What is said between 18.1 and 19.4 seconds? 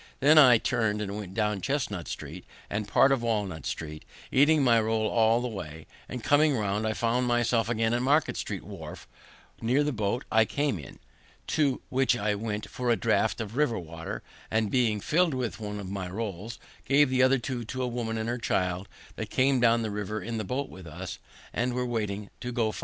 and her child that